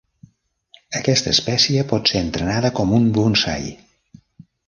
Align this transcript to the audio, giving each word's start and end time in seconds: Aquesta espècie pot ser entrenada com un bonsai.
Aquesta 0.99 1.33
espècie 1.37 1.83
pot 1.91 2.11
ser 2.13 2.23
entrenada 2.27 2.73
com 2.79 2.97
un 3.01 3.07
bonsai. 3.19 3.71